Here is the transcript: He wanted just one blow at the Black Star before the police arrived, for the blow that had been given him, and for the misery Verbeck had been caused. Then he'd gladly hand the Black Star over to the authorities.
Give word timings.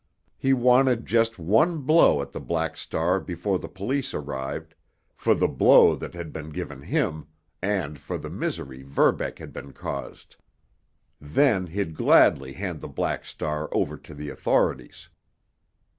He 0.35 0.51
wanted 0.51 1.05
just 1.05 1.37
one 1.37 1.81
blow 1.83 2.23
at 2.23 2.31
the 2.31 2.39
Black 2.41 2.75
Star 2.75 3.19
before 3.19 3.59
the 3.59 3.67
police 3.69 4.15
arrived, 4.15 4.73
for 5.13 5.35
the 5.35 5.47
blow 5.47 5.93
that 5.93 6.15
had 6.15 6.33
been 6.33 6.49
given 6.49 6.81
him, 6.81 7.27
and 7.61 7.99
for 7.99 8.17
the 8.17 8.31
misery 8.31 8.81
Verbeck 8.81 9.37
had 9.37 9.53
been 9.53 9.73
caused. 9.73 10.37
Then 11.19 11.67
he'd 11.67 11.93
gladly 11.93 12.53
hand 12.53 12.81
the 12.81 12.87
Black 12.87 13.25
Star 13.25 13.69
over 13.71 13.95
to 13.95 14.15
the 14.15 14.29
authorities. 14.31 15.07